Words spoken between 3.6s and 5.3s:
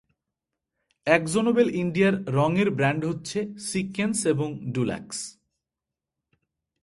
সিক্কেনস এবং ডুলাক্স।